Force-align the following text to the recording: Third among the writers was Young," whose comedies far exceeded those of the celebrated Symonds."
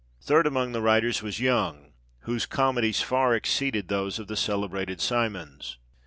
Third 0.19 0.47
among 0.47 0.71
the 0.71 0.81
writers 0.81 1.21
was 1.21 1.39
Young," 1.39 1.91
whose 2.21 2.47
comedies 2.47 3.03
far 3.03 3.35
exceeded 3.35 3.87
those 3.87 4.17
of 4.17 4.25
the 4.25 4.35
celebrated 4.35 4.99
Symonds." 4.99 5.77